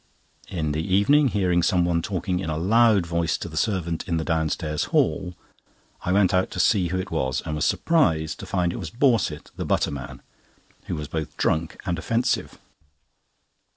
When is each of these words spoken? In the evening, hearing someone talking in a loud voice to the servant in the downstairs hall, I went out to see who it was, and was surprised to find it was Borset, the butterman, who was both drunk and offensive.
In 0.47 0.71
the 0.71 0.81
evening, 0.81 1.27
hearing 1.27 1.61
someone 1.61 2.01
talking 2.01 2.39
in 2.39 2.49
a 2.49 2.57
loud 2.57 3.05
voice 3.05 3.37
to 3.37 3.47
the 3.47 3.55
servant 3.55 4.07
in 4.07 4.17
the 4.17 4.23
downstairs 4.23 4.85
hall, 4.85 5.35
I 6.01 6.11
went 6.11 6.33
out 6.33 6.49
to 6.49 6.59
see 6.59 6.87
who 6.87 6.97
it 6.97 7.11
was, 7.11 7.43
and 7.45 7.53
was 7.53 7.65
surprised 7.65 8.39
to 8.39 8.47
find 8.47 8.73
it 8.73 8.77
was 8.79 8.89
Borset, 8.89 9.51
the 9.57 9.63
butterman, 9.63 10.23
who 10.85 10.95
was 10.95 11.07
both 11.07 11.37
drunk 11.37 11.79
and 11.85 11.99
offensive. 11.99 12.57